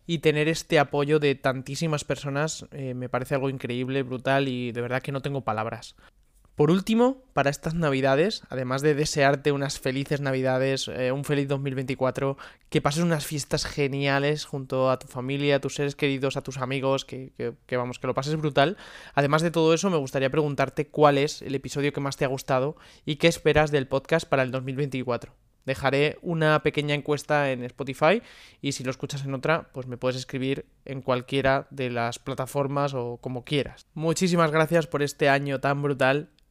Y 0.09 0.19
tener 0.19 0.49
este 0.49 0.79
apoyo 0.79 1.19
de 1.19 1.35
tantísimas 1.35 2.05
personas 2.05 2.67
eh, 2.71 2.95
me 2.95 3.09
parece 3.09 3.35
algo 3.35 3.49
increíble, 3.49 4.03
brutal 4.03 4.47
y 4.49 4.71
de 4.73 4.81
verdad 4.81 5.03
que 5.03 5.13
no 5.13 5.23
tengo 5.23 5.41
palabras. 5.43 5.97
Por 6.57 6.71
último, 6.71 7.23
para 7.35 7.51
estas 7.51 7.75
navidades, 7.75 8.43
además 8.49 8.81
de 8.81 8.95
desearte 8.95 9.53
unas 9.53 9.79
felices 9.79 10.23
navidades, 10.23 10.89
eh, 10.89 11.13
un 11.13 11.23
feliz 11.23 11.49
2024, 11.49 12.39
que 12.71 12.81
pases 12.81 13.03
unas 13.03 13.27
fiestas 13.27 13.67
geniales 13.67 14.47
junto 14.47 14.91
a 14.91 14.99
tu 14.99 15.07
familia, 15.07 15.57
a 15.57 15.61
tus 15.61 15.75
seres 15.75 15.95
queridos, 15.95 16.39
a 16.39 16.43
tus 16.43 16.57
amigos, 16.57 17.05
que, 17.05 17.33
que, 17.67 17.77
vamos, 17.77 17.99
que 17.99 18.07
lo 18.07 18.15
pases 18.15 18.37
brutal. 18.37 18.79
Además 19.15 19.43
de 19.43 19.51
todo 19.51 19.75
eso, 19.75 19.91
me 19.91 19.99
gustaría 19.99 20.31
preguntarte 20.31 20.87
cuál 20.89 21.19
es 21.19 21.43
el 21.43 21.55
episodio 21.55 21.93
que 21.93 22.01
más 22.01 22.17
te 22.17 22.25
ha 22.25 22.29
gustado 22.29 22.77
y 23.05 23.17
qué 23.17 23.29
esperas 23.29 23.71
del 23.71 23.87
podcast 23.87 24.27
para 24.27 24.43
el 24.43 24.51
2024. 24.51 25.35
Dejaré 25.67 26.17
una 26.23 26.63
pequeña 26.63 26.95
encuesta 26.95 27.51
en 27.51 27.65
Spotify 27.65 28.23
y 28.63 28.73
si 28.73 28.83
lo 28.83 28.91
escuchas 28.91 29.25
en 29.25 29.35
otra, 29.35 29.69
pues 29.75 29.89
me 29.89 29.99
puedes 29.99 30.17
escribir 30.17 30.65
en 30.87 31.03
cualquiera 31.03 31.67
de 31.71 31.91
las 31.91 32.19
plataformas 32.19 32.95
o 32.95 33.19
como 33.21 33.45
quieras. 33.45 33.85
Muchísimas 33.93 34.53
gracias 34.53 34.87
por 34.87 35.03
este 35.03 35.29
año 35.29 35.61
tan 35.61 35.83
brutal 35.83 36.31